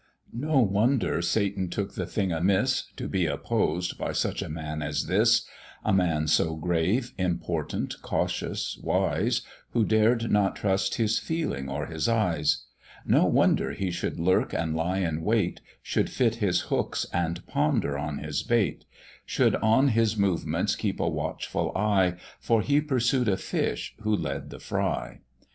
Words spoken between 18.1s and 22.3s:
his bait; Should on his movements keep a watchful eye;